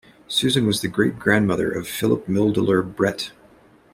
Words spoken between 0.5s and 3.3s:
was the great-grandmother of Philip Milledoler Brett.